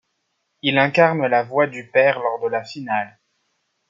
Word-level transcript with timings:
Il 0.63 0.79
incarne 0.79 1.27
la 1.27 1.43
voix 1.43 1.67
du 1.67 1.85
père 1.91 2.17
lors 2.17 2.41
de 2.41 2.47
la 2.47 2.63
finale. 2.63 3.19